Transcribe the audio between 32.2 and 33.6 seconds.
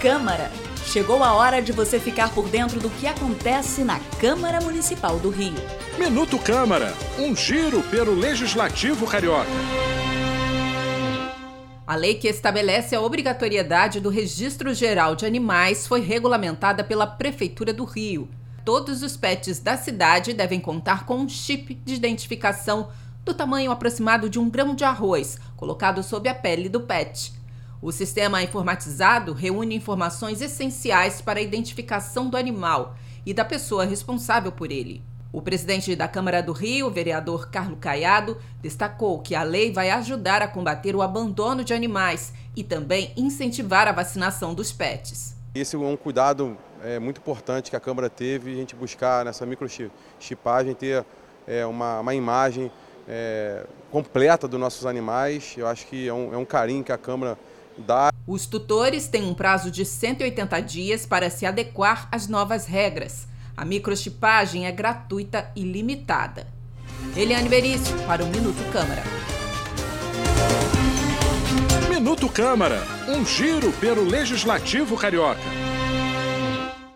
do animal e da